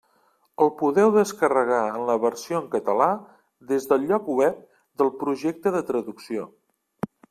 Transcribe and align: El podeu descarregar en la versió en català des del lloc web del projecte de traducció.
El 0.63 0.69
podeu 0.79 1.11
descarregar 1.15 1.81
en 1.91 2.07
la 2.07 2.17
versió 2.25 2.59
en 2.63 2.67
català 2.73 3.11
des 3.75 3.89
del 3.93 4.09
lloc 4.11 4.35
web 4.43 4.69
del 5.03 5.17
projecte 5.25 5.79
de 5.81 5.89
traducció. 5.95 6.53